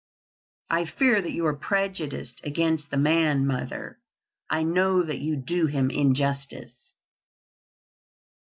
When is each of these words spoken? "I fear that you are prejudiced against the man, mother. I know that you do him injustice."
"I 0.71 0.85
fear 0.85 1.21
that 1.21 1.31
you 1.31 1.45
are 1.45 1.55
prejudiced 1.55 2.41
against 2.43 2.89
the 2.89 2.97
man, 2.97 3.45
mother. 3.45 3.99
I 4.49 4.63
know 4.63 5.03
that 5.03 5.19
you 5.19 5.35
do 5.35 5.67
him 5.67 5.91
injustice." 5.91 6.73